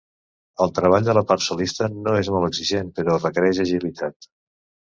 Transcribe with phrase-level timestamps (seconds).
[0.63, 4.31] El treball de la part solista no és molt exigent, però requereix agilitat.